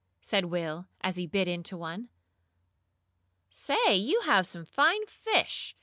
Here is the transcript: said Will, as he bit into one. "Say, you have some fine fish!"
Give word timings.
said 0.19 0.45
Will, 0.45 0.87
as 1.01 1.15
he 1.15 1.27
bit 1.27 1.47
into 1.47 1.77
one. 1.77 2.09
"Say, 3.51 3.95
you 3.95 4.21
have 4.21 4.47
some 4.47 4.65
fine 4.65 5.05
fish!" 5.05 5.75